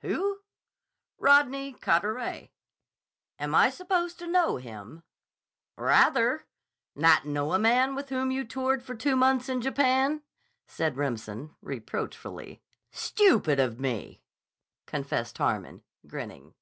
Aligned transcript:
"Who?" 0.00 0.40
"Rodney 1.16 1.72
Carteret." 1.72 2.50
"Am 3.38 3.54
I 3.54 3.70
supposed 3.70 4.18
to 4.18 4.26
know 4.26 4.56
him?" 4.56 5.04
"Rather. 5.76 6.44
Not 6.96 7.24
know 7.24 7.52
a 7.52 7.58
man 7.60 7.94
with 7.94 8.08
whom 8.08 8.32
you 8.32 8.42
toured 8.44 8.82
for 8.82 8.96
two 8.96 9.14
months 9.14 9.48
in 9.48 9.60
Japan?" 9.60 10.22
said 10.66 10.96
Remsen 10.96 11.54
reproachfully. 11.62 12.60
"Stupid 12.90 13.60
of 13.60 13.78
me," 13.78 14.24
confessed 14.86 15.38
Harmon, 15.38 15.84
grinning. 16.04 16.54